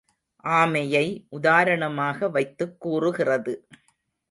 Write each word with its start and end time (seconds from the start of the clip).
ஆமையை 0.43 1.03
உதாரணமாக 1.29 2.29
வைத்துக் 2.29 2.79
கூறுகிறது. 2.79 3.53